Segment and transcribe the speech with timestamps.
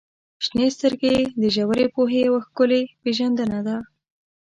[0.45, 3.77] •شنې سترګې د ژورې پوهې یوه ښکلې پیژندنه ده.